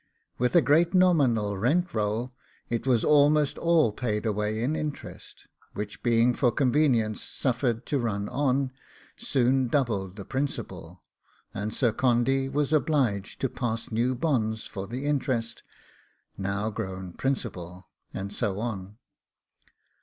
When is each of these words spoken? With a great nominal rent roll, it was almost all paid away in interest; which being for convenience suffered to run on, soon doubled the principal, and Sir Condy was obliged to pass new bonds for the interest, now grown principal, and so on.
With 0.39 0.55
a 0.55 0.63
great 0.63 0.95
nominal 0.95 1.59
rent 1.59 1.93
roll, 1.93 2.33
it 2.71 2.87
was 2.87 3.05
almost 3.05 3.59
all 3.59 3.91
paid 3.91 4.25
away 4.25 4.63
in 4.63 4.75
interest; 4.75 5.45
which 5.75 6.01
being 6.01 6.33
for 6.33 6.51
convenience 6.51 7.21
suffered 7.21 7.85
to 7.85 7.99
run 7.99 8.27
on, 8.27 8.71
soon 9.15 9.67
doubled 9.67 10.15
the 10.15 10.25
principal, 10.25 11.03
and 11.53 11.71
Sir 11.71 11.91
Condy 11.93 12.49
was 12.49 12.73
obliged 12.73 13.39
to 13.41 13.47
pass 13.49 13.91
new 13.91 14.15
bonds 14.15 14.65
for 14.65 14.87
the 14.87 15.05
interest, 15.05 15.61
now 16.35 16.71
grown 16.71 17.13
principal, 17.13 17.87
and 18.11 18.33
so 18.33 18.59
on. 18.59 18.97